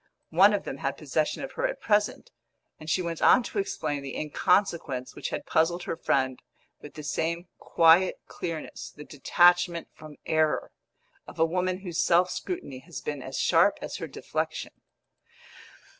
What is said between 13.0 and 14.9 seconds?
as sharp as her deflexion.